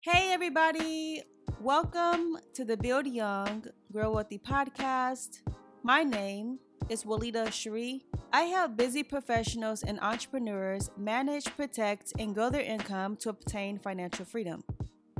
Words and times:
Hey, 0.00 0.32
everybody. 0.32 1.24
Welcome 1.60 2.38
to 2.54 2.64
the 2.64 2.76
Build 2.76 3.08
Young, 3.08 3.64
Grow 3.90 4.12
Wealthy 4.12 4.38
podcast. 4.38 5.40
My 5.82 6.04
name 6.04 6.60
is 6.88 7.02
Willita 7.02 7.52
Cherie. 7.52 8.04
I 8.32 8.42
help 8.42 8.76
busy 8.76 9.02
professionals 9.02 9.82
and 9.82 9.98
entrepreneurs 9.98 10.88
manage, 10.96 11.46
protect, 11.56 12.12
and 12.16 12.32
grow 12.32 12.48
their 12.48 12.62
income 12.62 13.16
to 13.16 13.30
obtain 13.30 13.76
financial 13.76 14.24
freedom. 14.24 14.62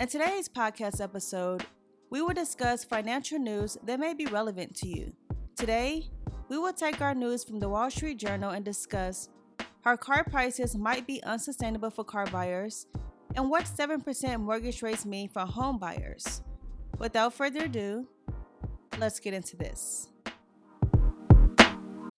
In 0.01 0.07
today's 0.07 0.49
podcast 0.49 1.01
episode, 1.03 1.67
we 2.09 2.23
will 2.23 2.33
discuss 2.33 2.85
financial 2.85 3.41
news 3.41 3.77
that 3.83 3.99
may 3.99 4.15
be 4.15 4.27
relevant 4.27 4.77
to 4.77 4.89
you. 4.89 5.13
Today, 5.57 6.09
we 6.49 6.57
will 6.57 6.73
take 6.73 7.01
our 7.01 7.17
news 7.17 7.43
from 7.43 7.59
the 7.59 7.69
Wall 7.69 7.91
Street 7.91 8.19
Journal 8.19 8.51
and 8.51 8.65
discuss 8.65 9.29
how 9.81 9.97
car 9.97 10.23
prices 10.23 10.77
might 10.77 11.05
be 11.05 11.21
unsustainable 11.25 11.91
for 11.91 12.05
car 12.05 12.27
buyers 12.27 12.87
and 13.35 13.51
what 13.51 13.65
7% 13.65 14.41
mortgage 14.41 14.83
rates 14.83 15.05
mean 15.07 15.29
for 15.29 15.41
home 15.41 15.79
buyers. 15.79 16.43
Without 16.99 17.35
further 17.35 17.65
ado, 17.65 18.09
let's 18.99 19.21
get 19.21 19.35
into 19.35 19.57
this. 19.57 20.09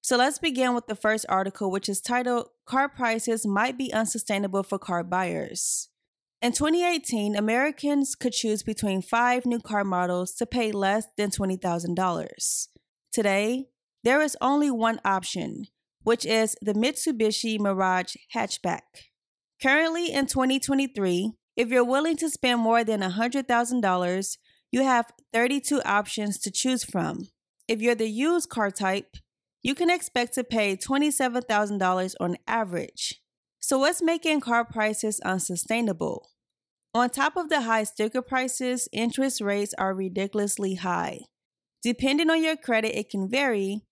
So 0.02 0.16
let's 0.16 0.38
begin 0.38 0.74
with 0.74 0.86
the 0.86 0.96
first 0.96 1.26
article, 1.28 1.70
which 1.70 1.88
is 1.88 2.00
titled 2.00 2.48
Car 2.64 2.88
Prices 2.88 3.46
Might 3.46 3.76
Be 3.76 3.92
Unsustainable 3.92 4.62
for 4.62 4.78
Car 4.78 5.04
Buyers. 5.04 5.88
In 6.42 6.52
2018, 6.52 7.36
Americans 7.36 8.14
could 8.14 8.32
choose 8.32 8.62
between 8.62 9.02
five 9.02 9.44
new 9.44 9.60
car 9.60 9.84
models 9.84 10.34
to 10.36 10.46
pay 10.46 10.72
less 10.72 11.06
than 11.18 11.30
$20,000. 11.30 12.68
Today, 13.12 13.68
there 14.02 14.22
is 14.22 14.38
only 14.40 14.70
one 14.70 15.00
option, 15.04 15.66
which 16.02 16.24
is 16.24 16.56
the 16.62 16.72
Mitsubishi 16.72 17.60
Mirage 17.60 18.16
hatchback. 18.34 19.09
Currently 19.62 20.10
in 20.10 20.26
2023, 20.26 21.32
if 21.54 21.68
you're 21.68 21.84
willing 21.84 22.16
to 22.16 22.30
spend 22.30 22.60
more 22.60 22.82
than 22.82 23.02
$100,000, 23.02 24.38
you 24.72 24.82
have 24.82 25.12
32 25.34 25.82
options 25.82 26.38
to 26.38 26.50
choose 26.50 26.82
from. 26.82 27.28
If 27.68 27.82
you're 27.82 27.94
the 27.94 28.08
used 28.08 28.48
car 28.48 28.70
type, 28.70 29.18
you 29.62 29.74
can 29.74 29.90
expect 29.90 30.32
to 30.34 30.44
pay 30.44 30.78
$27,000 30.78 32.14
on 32.18 32.38
average. 32.46 33.20
So, 33.58 33.80
what's 33.80 34.00
making 34.00 34.40
car 34.40 34.64
prices 34.64 35.20
unsustainable? 35.20 36.30
On 36.94 37.10
top 37.10 37.36
of 37.36 37.50
the 37.50 37.60
high 37.60 37.84
sticker 37.84 38.22
prices, 38.22 38.88
interest 38.92 39.42
rates 39.42 39.74
are 39.76 39.94
ridiculously 39.94 40.76
high. 40.76 41.20
Depending 41.82 42.30
on 42.30 42.42
your 42.42 42.56
credit, 42.56 42.98
it 42.98 43.10
can 43.10 43.28
vary, 43.28 43.82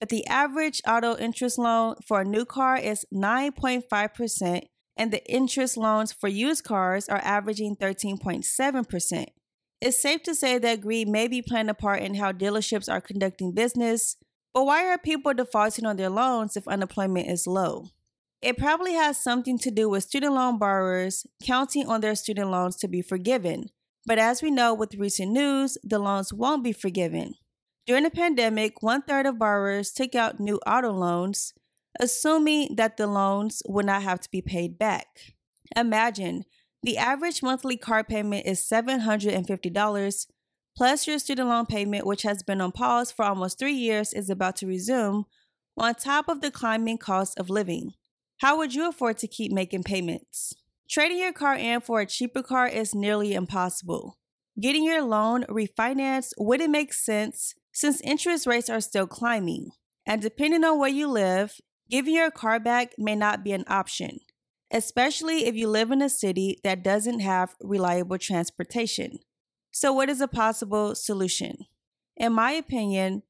but 0.00 0.08
the 0.08 0.26
average 0.26 0.80
auto 0.88 1.18
interest 1.18 1.58
loan 1.58 1.96
for 2.06 2.22
a 2.22 2.24
new 2.24 2.46
car 2.46 2.78
is 2.78 3.04
9.5%, 3.12 4.62
and 4.98 5.12
the 5.12 5.24
interest 5.30 5.76
loans 5.76 6.12
for 6.12 6.28
used 6.28 6.64
cars 6.64 7.08
are 7.08 7.22
averaging 7.24 7.76
13.7%. 7.76 9.26
It's 9.80 9.96
safe 9.96 10.24
to 10.24 10.34
say 10.34 10.58
that 10.58 10.80
greed 10.80 11.08
may 11.08 11.28
be 11.28 11.40
playing 11.40 11.68
a 11.68 11.74
part 11.74 12.02
in 12.02 12.16
how 12.16 12.32
dealerships 12.32 12.92
are 12.92 13.00
conducting 13.00 13.52
business, 13.52 14.16
but 14.52 14.66
why 14.66 14.84
are 14.86 14.98
people 14.98 15.32
defaulting 15.32 15.86
on 15.86 15.96
their 15.96 16.10
loans 16.10 16.56
if 16.56 16.66
unemployment 16.66 17.28
is 17.28 17.46
low? 17.46 17.86
It 18.42 18.58
probably 18.58 18.94
has 18.94 19.22
something 19.22 19.58
to 19.60 19.70
do 19.70 19.88
with 19.88 20.04
student 20.04 20.34
loan 20.34 20.58
borrowers 20.58 21.26
counting 21.42 21.86
on 21.86 22.00
their 22.00 22.16
student 22.16 22.50
loans 22.50 22.76
to 22.76 22.88
be 22.88 23.02
forgiven. 23.02 23.70
But 24.04 24.18
as 24.18 24.42
we 24.42 24.50
know 24.50 24.74
with 24.74 24.94
recent 24.94 25.32
news, 25.32 25.78
the 25.84 25.98
loans 25.98 26.32
won't 26.32 26.64
be 26.64 26.72
forgiven. 26.72 27.34
During 27.86 28.04
the 28.04 28.10
pandemic, 28.10 28.82
one 28.82 29.02
third 29.02 29.26
of 29.26 29.38
borrowers 29.38 29.92
took 29.92 30.14
out 30.14 30.40
new 30.40 30.58
auto 30.66 30.92
loans, 30.92 31.54
assuming 31.98 32.76
that 32.76 32.96
the 32.96 33.06
loans 33.06 33.62
would 33.66 33.86
not 33.86 34.02
have 34.02 34.20
to 34.20 34.30
be 34.30 34.42
paid 34.42 34.78
back. 34.78 35.34
Imagine 35.76 36.44
the 36.82 36.96
average 36.96 37.42
monthly 37.42 37.76
car 37.76 38.04
payment 38.04 38.46
is 38.46 38.60
$750, 38.60 40.26
plus 40.76 41.06
your 41.06 41.18
student 41.18 41.48
loan 41.48 41.66
payment, 41.66 42.06
which 42.06 42.22
has 42.22 42.42
been 42.42 42.60
on 42.60 42.72
pause 42.72 43.10
for 43.10 43.24
almost 43.24 43.58
three 43.58 43.74
years, 43.74 44.12
is 44.12 44.30
about 44.30 44.56
to 44.56 44.66
resume, 44.66 45.24
on 45.76 45.94
top 45.94 46.28
of 46.28 46.40
the 46.40 46.50
climbing 46.50 46.98
cost 46.98 47.38
of 47.38 47.50
living. 47.50 47.92
How 48.38 48.56
would 48.56 48.74
you 48.74 48.88
afford 48.88 49.18
to 49.18 49.26
keep 49.26 49.50
making 49.50 49.82
payments? 49.82 50.54
Trading 50.88 51.18
your 51.18 51.32
car 51.32 51.54
in 51.54 51.80
for 51.80 52.00
a 52.00 52.06
cheaper 52.06 52.42
car 52.42 52.68
is 52.68 52.94
nearly 52.94 53.34
impossible. 53.34 54.16
Getting 54.60 54.84
your 54.84 55.02
loan 55.02 55.44
refinanced 55.44 56.32
wouldn't 56.38 56.70
make 56.70 56.92
sense 56.92 57.54
since 57.72 58.00
interest 58.00 58.46
rates 58.46 58.70
are 58.70 58.80
still 58.80 59.06
climbing. 59.06 59.70
And 60.06 60.22
depending 60.22 60.64
on 60.64 60.78
where 60.78 60.88
you 60.88 61.06
live, 61.08 61.60
Giving 61.90 62.14
your 62.14 62.30
car 62.30 62.60
back 62.60 62.94
may 62.98 63.14
not 63.14 63.42
be 63.42 63.52
an 63.52 63.64
option, 63.66 64.18
especially 64.70 65.46
if 65.46 65.54
you 65.54 65.68
live 65.68 65.90
in 65.90 66.02
a 66.02 66.10
city 66.10 66.58
that 66.62 66.82
doesn't 66.82 67.20
have 67.20 67.54
reliable 67.62 68.18
transportation. 68.18 69.20
So, 69.72 69.92
what 69.92 70.10
is 70.10 70.20
a 70.20 70.28
possible 70.28 70.94
solution? 70.94 71.66
In 72.16 72.34
my 72.34 72.52
opinion, 72.52 73.22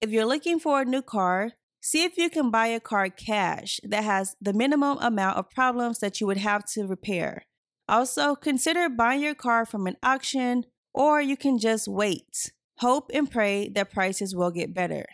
if 0.00 0.10
you're 0.10 0.26
looking 0.26 0.60
for 0.60 0.82
a 0.82 0.84
new 0.84 1.02
car, 1.02 1.52
see 1.80 2.04
if 2.04 2.16
you 2.16 2.30
can 2.30 2.50
buy 2.50 2.68
a 2.68 2.78
car 2.78 3.08
cash 3.08 3.80
that 3.82 4.04
has 4.04 4.36
the 4.40 4.52
minimum 4.52 4.98
amount 5.00 5.36
of 5.36 5.50
problems 5.50 5.98
that 5.98 6.20
you 6.20 6.26
would 6.28 6.36
have 6.36 6.64
to 6.66 6.86
repair. 6.86 7.46
Also, 7.88 8.36
consider 8.36 8.88
buying 8.88 9.22
your 9.22 9.34
car 9.34 9.66
from 9.66 9.86
an 9.86 9.96
auction, 10.02 10.66
or 10.92 11.20
you 11.20 11.36
can 11.36 11.58
just 11.58 11.88
wait, 11.88 12.52
hope, 12.78 13.10
and 13.12 13.30
pray 13.30 13.68
that 13.70 13.92
prices 13.92 14.36
will 14.36 14.52
get 14.52 14.72
better. 14.72 15.04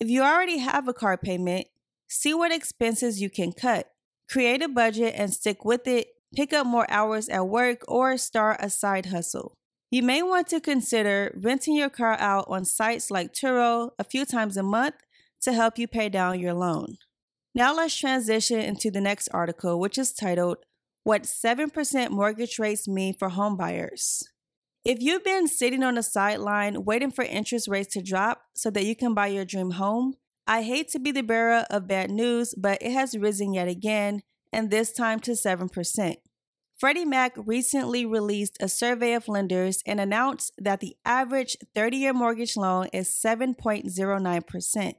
If 0.00 0.08
you 0.08 0.22
already 0.22 0.58
have 0.58 0.88
a 0.88 0.94
car 0.94 1.16
payment, 1.16 1.66
See 2.12 2.34
what 2.34 2.50
expenses 2.50 3.22
you 3.22 3.30
can 3.30 3.52
cut. 3.52 3.88
Create 4.28 4.62
a 4.62 4.68
budget 4.68 5.14
and 5.16 5.32
stick 5.32 5.64
with 5.64 5.86
it. 5.86 6.08
Pick 6.34 6.52
up 6.52 6.66
more 6.66 6.90
hours 6.90 7.28
at 7.28 7.46
work 7.46 7.84
or 7.86 8.16
start 8.16 8.56
a 8.58 8.68
side 8.68 9.06
hustle. 9.06 9.54
You 9.92 10.02
may 10.02 10.20
want 10.20 10.48
to 10.48 10.60
consider 10.60 11.32
renting 11.40 11.76
your 11.76 11.88
car 11.88 12.16
out 12.18 12.46
on 12.48 12.64
sites 12.64 13.12
like 13.12 13.32
Turo 13.32 13.90
a 13.96 14.02
few 14.02 14.24
times 14.24 14.56
a 14.56 14.64
month 14.64 14.96
to 15.42 15.52
help 15.52 15.78
you 15.78 15.86
pay 15.86 16.08
down 16.08 16.40
your 16.40 16.52
loan. 16.52 16.96
Now 17.54 17.76
let's 17.76 17.96
transition 17.96 18.58
into 18.58 18.90
the 18.90 19.00
next 19.00 19.28
article, 19.28 19.78
which 19.78 19.96
is 19.96 20.12
titled 20.12 20.58
What 21.04 21.22
7% 21.22 22.10
Mortgage 22.10 22.58
Rates 22.58 22.88
Mean 22.88 23.14
for 23.16 23.30
Homebuyers. 23.30 24.24
If 24.84 25.00
you've 25.00 25.22
been 25.22 25.46
sitting 25.46 25.84
on 25.84 25.94
the 25.94 26.02
sideline 26.02 26.84
waiting 26.84 27.12
for 27.12 27.22
interest 27.22 27.68
rates 27.68 27.92
to 27.94 28.02
drop 28.02 28.42
so 28.54 28.68
that 28.70 28.84
you 28.84 28.96
can 28.96 29.14
buy 29.14 29.28
your 29.28 29.44
dream 29.44 29.72
home, 29.72 30.14
I 30.50 30.62
hate 30.62 30.88
to 30.88 30.98
be 30.98 31.12
the 31.12 31.22
bearer 31.22 31.64
of 31.70 31.86
bad 31.86 32.10
news, 32.10 32.56
but 32.58 32.82
it 32.82 32.90
has 32.90 33.16
risen 33.16 33.54
yet 33.54 33.68
again, 33.68 34.22
and 34.52 34.68
this 34.68 34.90
time 34.90 35.20
to 35.20 35.30
7%. 35.30 36.16
Freddie 36.76 37.04
Mac 37.04 37.34
recently 37.36 38.04
released 38.04 38.56
a 38.58 38.68
survey 38.68 39.12
of 39.12 39.28
lenders 39.28 39.80
and 39.86 40.00
announced 40.00 40.52
that 40.58 40.80
the 40.80 40.96
average 41.04 41.56
30 41.76 41.98
year 41.98 42.12
mortgage 42.12 42.56
loan 42.56 42.88
is 42.92 43.08
7.09%. 43.10 44.94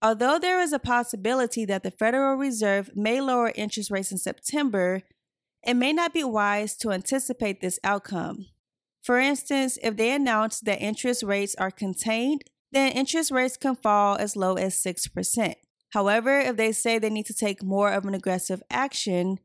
Although 0.00 0.38
there 0.38 0.62
is 0.62 0.72
a 0.72 0.78
possibility 0.78 1.66
that 1.66 1.82
the 1.82 1.90
Federal 1.90 2.36
Reserve 2.36 2.88
may 2.94 3.20
lower 3.20 3.52
interest 3.54 3.90
rates 3.90 4.10
in 4.10 4.16
September, 4.16 5.02
it 5.62 5.74
may 5.74 5.92
not 5.92 6.14
be 6.14 6.24
wise 6.24 6.74
to 6.76 6.90
anticipate 6.90 7.60
this 7.60 7.78
outcome. 7.84 8.46
For 9.02 9.18
instance, 9.18 9.78
if 9.82 9.98
they 9.98 10.12
announce 10.12 10.60
that 10.60 10.80
interest 10.80 11.22
rates 11.22 11.54
are 11.56 11.70
contained, 11.70 12.44
then 12.72 12.92
interest 12.92 13.30
rates 13.30 13.56
can 13.56 13.76
fall 13.76 14.16
as 14.16 14.36
low 14.36 14.54
as 14.54 14.74
6%. 14.82 15.54
However, 15.90 16.40
if 16.40 16.56
they 16.56 16.72
say 16.72 16.98
they 16.98 17.10
need 17.10 17.26
to 17.26 17.34
take 17.34 17.62
more 17.62 17.90
of 17.92 18.04
an 18.04 18.14
aggressive 18.14 18.62
action, 18.70 19.38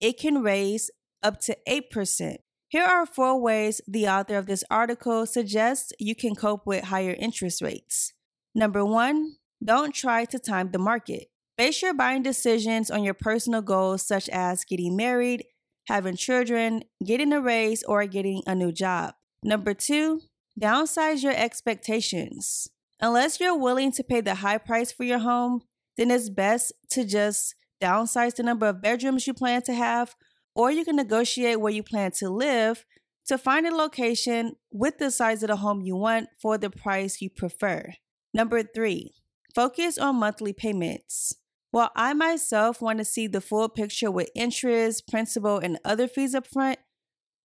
it 0.00 0.18
can 0.18 0.42
raise 0.42 0.90
up 1.22 1.40
to 1.42 1.56
8%. 1.68 2.36
Here 2.68 2.84
are 2.84 3.04
four 3.04 3.40
ways 3.40 3.80
the 3.88 4.06
author 4.06 4.36
of 4.36 4.46
this 4.46 4.62
article 4.70 5.26
suggests 5.26 5.92
you 5.98 6.14
can 6.14 6.36
cope 6.36 6.66
with 6.66 6.84
higher 6.84 7.16
interest 7.18 7.60
rates. 7.60 8.12
Number 8.54 8.84
one, 8.84 9.36
don't 9.62 9.94
try 9.94 10.24
to 10.26 10.38
time 10.38 10.70
the 10.70 10.78
market. 10.78 11.26
Base 11.58 11.82
your 11.82 11.94
buying 11.94 12.22
decisions 12.22 12.90
on 12.90 13.02
your 13.02 13.12
personal 13.12 13.60
goals, 13.60 14.06
such 14.06 14.28
as 14.30 14.64
getting 14.64 14.96
married, 14.96 15.44
having 15.88 16.16
children, 16.16 16.84
getting 17.04 17.32
a 17.32 17.40
raise, 17.40 17.82
or 17.82 18.06
getting 18.06 18.42
a 18.46 18.54
new 18.54 18.72
job. 18.72 19.14
Number 19.42 19.74
two, 19.74 20.20
Downsize 20.60 21.22
your 21.22 21.34
expectations. 21.34 22.68
Unless 23.00 23.40
you're 23.40 23.56
willing 23.56 23.92
to 23.92 24.04
pay 24.04 24.20
the 24.20 24.36
high 24.36 24.58
price 24.58 24.92
for 24.92 25.04
your 25.04 25.20
home, 25.20 25.62
then 25.96 26.10
it's 26.10 26.28
best 26.28 26.72
to 26.90 27.04
just 27.04 27.54
downsize 27.82 28.36
the 28.36 28.42
number 28.42 28.66
of 28.66 28.82
bedrooms 28.82 29.26
you 29.26 29.32
plan 29.32 29.62
to 29.62 29.72
have, 29.72 30.14
or 30.54 30.70
you 30.70 30.84
can 30.84 30.96
negotiate 30.96 31.60
where 31.60 31.72
you 31.72 31.82
plan 31.82 32.10
to 32.12 32.28
live 32.28 32.84
to 33.26 33.38
find 33.38 33.66
a 33.66 33.74
location 33.74 34.56
with 34.70 34.98
the 34.98 35.10
size 35.10 35.42
of 35.42 35.48
the 35.48 35.56
home 35.56 35.80
you 35.80 35.96
want 35.96 36.28
for 36.40 36.58
the 36.58 36.68
price 36.68 37.22
you 37.22 37.30
prefer. 37.30 37.94
Number 38.34 38.62
three, 38.62 39.14
focus 39.54 39.96
on 39.96 40.16
monthly 40.16 40.52
payments. 40.52 41.34
While 41.70 41.90
I 41.96 42.12
myself 42.12 42.82
want 42.82 42.98
to 42.98 43.04
see 43.04 43.28
the 43.28 43.40
full 43.40 43.68
picture 43.68 44.10
with 44.10 44.28
interest, 44.34 45.08
principal, 45.08 45.58
and 45.58 45.78
other 45.84 46.08
fees 46.08 46.34
upfront, 46.34 46.76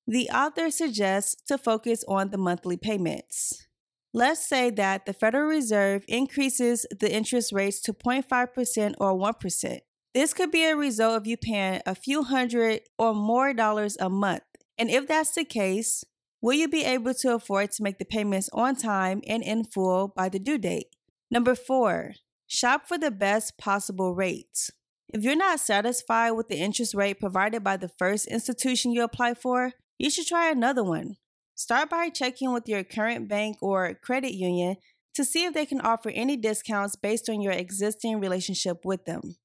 the 0.07 0.29
author 0.29 0.69
suggests 0.69 1.35
to 1.47 1.57
focus 1.57 2.03
on 2.07 2.29
the 2.29 2.37
monthly 2.37 2.77
payments. 2.77 3.65
Let's 4.13 4.45
say 4.45 4.69
that 4.71 5.05
the 5.05 5.13
Federal 5.13 5.47
Reserve 5.47 6.05
increases 6.07 6.85
the 6.97 7.11
interest 7.11 7.51
rates 7.51 7.81
to 7.81 7.93
0.5% 7.93 8.93
or 8.99 9.13
1%. 9.13 9.79
This 10.13 10.33
could 10.33 10.51
be 10.51 10.63
a 10.63 10.77
result 10.77 11.17
of 11.17 11.27
you 11.27 11.35
paying 11.35 11.81
a 11.85 11.95
few 11.95 12.23
hundred 12.23 12.81
or 12.97 13.13
more 13.13 13.53
dollars 13.53 13.97
a 13.99 14.09
month. 14.09 14.43
And 14.77 14.89
if 14.89 15.07
that's 15.07 15.33
the 15.33 15.43
case, 15.43 16.05
will 16.41 16.53
you 16.53 16.69
be 16.69 16.85
able 16.85 17.13
to 17.15 17.35
afford 17.35 17.71
to 17.73 17.83
make 17.83 17.97
the 17.99 18.05
payments 18.05 18.49
on 18.53 18.75
time 18.75 19.21
and 19.27 19.43
in 19.43 19.65
full 19.65 20.07
by 20.07 20.29
the 20.29 20.39
due 20.39 20.57
date? 20.57 20.95
Number 21.29 21.55
four, 21.55 22.13
shop 22.47 22.87
for 22.87 22.97
the 22.97 23.11
best 23.11 23.57
possible 23.57 24.15
rates. 24.15 24.71
If 25.09 25.23
you're 25.23 25.35
not 25.35 25.59
satisfied 25.59 26.31
with 26.31 26.47
the 26.47 26.57
interest 26.57 26.93
rate 26.93 27.19
provided 27.19 27.63
by 27.63 27.75
the 27.75 27.89
first 27.89 28.27
institution 28.27 28.91
you 28.91 29.03
apply 29.03 29.33
for, 29.33 29.73
you 29.97 30.09
should 30.09 30.27
try 30.27 30.49
another 30.49 30.83
one. 30.83 31.17
Start 31.55 31.89
by 31.89 32.09
checking 32.09 32.51
with 32.51 32.67
your 32.67 32.83
current 32.83 33.27
bank 33.27 33.57
or 33.61 33.93
credit 33.93 34.33
union 34.33 34.75
to 35.13 35.23
see 35.23 35.45
if 35.45 35.53
they 35.53 35.65
can 35.65 35.79
offer 35.79 36.09
any 36.09 36.35
discounts 36.35 36.95
based 36.95 37.29
on 37.29 37.41
your 37.41 37.53
existing 37.53 38.19
relationship 38.19 38.83
with 38.83 39.05
them. 39.05 39.37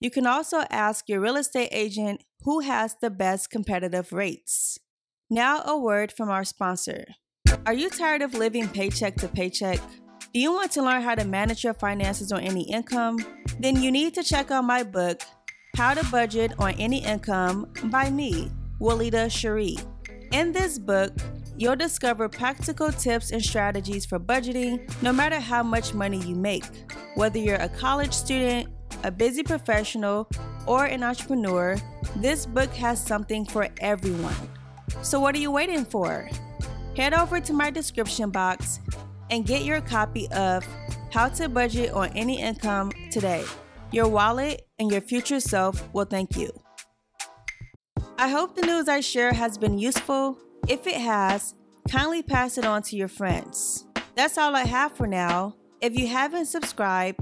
You 0.00 0.10
can 0.10 0.26
also 0.26 0.64
ask 0.70 1.08
your 1.08 1.20
real 1.20 1.36
estate 1.36 1.68
agent 1.70 2.24
who 2.42 2.60
has 2.60 2.96
the 3.00 3.10
best 3.10 3.50
competitive 3.50 4.12
rates. 4.12 4.78
Now, 5.30 5.62
a 5.64 5.78
word 5.78 6.12
from 6.12 6.28
our 6.28 6.44
sponsor. 6.44 7.04
Are 7.64 7.72
you 7.72 7.88
tired 7.88 8.20
of 8.20 8.34
living 8.34 8.68
paycheck 8.68 9.14
to 9.16 9.28
paycheck? 9.28 9.80
Do 10.34 10.40
you 10.40 10.52
want 10.52 10.72
to 10.72 10.82
learn 10.82 11.02
how 11.02 11.14
to 11.14 11.24
manage 11.24 11.62
your 11.62 11.74
finances 11.74 12.32
on 12.32 12.40
any 12.40 12.68
income? 12.70 13.18
Then 13.60 13.80
you 13.80 13.92
need 13.92 14.14
to 14.14 14.22
check 14.24 14.50
out 14.50 14.64
my 14.64 14.82
book, 14.82 15.22
How 15.76 15.94
to 15.94 16.04
Budget 16.10 16.52
on 16.58 16.72
Any 16.72 17.04
Income 17.04 17.72
by 17.84 18.10
me, 18.10 18.50
Willita 18.80 19.30
Cherie. 19.30 19.78
In 20.32 20.52
this 20.52 20.78
book, 20.78 21.12
you'll 21.56 21.76
discover 21.76 22.28
practical 22.28 22.90
tips 22.90 23.30
and 23.30 23.42
strategies 23.42 24.04
for 24.04 24.18
budgeting 24.18 24.90
no 25.02 25.12
matter 25.12 25.38
how 25.38 25.62
much 25.62 25.94
money 25.94 26.18
you 26.18 26.34
make. 26.34 26.64
Whether 27.14 27.38
you're 27.38 27.56
a 27.56 27.68
college 27.68 28.12
student, 28.12 28.68
a 29.04 29.10
busy 29.10 29.42
professional, 29.42 30.28
or 30.66 30.86
an 30.86 31.02
entrepreneur, 31.02 31.76
this 32.16 32.46
book 32.46 32.72
has 32.74 33.04
something 33.04 33.44
for 33.44 33.68
everyone. 33.80 34.34
So, 35.02 35.20
what 35.20 35.34
are 35.34 35.38
you 35.38 35.50
waiting 35.50 35.84
for? 35.84 36.28
Head 36.96 37.12
over 37.12 37.40
to 37.40 37.52
my 37.52 37.70
description 37.70 38.30
box 38.30 38.80
and 39.30 39.46
get 39.46 39.62
your 39.62 39.80
copy 39.80 40.28
of 40.32 40.66
How 41.12 41.28
to 41.30 41.48
Budget 41.48 41.92
on 41.92 42.08
Any 42.10 42.40
Income 42.40 42.92
today. 43.10 43.44
Your 43.90 44.08
wallet 44.08 44.66
and 44.78 44.90
your 44.90 45.00
future 45.00 45.40
self 45.40 45.92
will 45.92 46.04
thank 46.04 46.36
you. 46.36 46.63
I 48.16 48.28
hope 48.28 48.54
the 48.54 48.62
news 48.62 48.88
I 48.88 49.00
share 49.00 49.32
has 49.32 49.58
been 49.58 49.76
useful. 49.76 50.38
If 50.68 50.86
it 50.86 50.94
has, 50.94 51.54
kindly 51.90 52.22
pass 52.22 52.56
it 52.56 52.64
on 52.64 52.82
to 52.82 52.96
your 52.96 53.08
friends. 53.08 53.86
That's 54.14 54.38
all 54.38 54.54
I 54.54 54.64
have 54.64 54.96
for 54.96 55.08
now. 55.08 55.56
If 55.80 55.98
you 55.98 56.06
haven't 56.06 56.46
subscribed, 56.46 57.20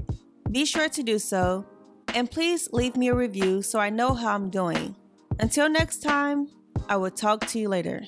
be 0.51 0.65
sure 0.65 0.89
to 0.89 1.01
do 1.01 1.17
so. 1.17 1.65
And 2.13 2.29
please 2.29 2.69
leave 2.71 2.95
me 2.95 3.07
a 3.07 3.15
review 3.15 3.63
so 3.63 3.79
I 3.79 3.89
know 3.89 4.13
how 4.13 4.35
I'm 4.35 4.51
doing. 4.51 4.95
Until 5.39 5.67
next 5.67 6.03
time, 6.03 6.47
I 6.87 6.97
will 6.97 7.11
talk 7.11 7.47
to 7.47 7.59
you 7.59 7.69
later. 7.69 8.03